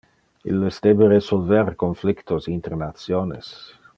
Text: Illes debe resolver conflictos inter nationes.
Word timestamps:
Illes 0.53 0.79
debe 0.85 1.09
resolver 1.11 1.69
conflictos 1.83 2.49
inter 2.57 2.75
nationes. 2.85 3.55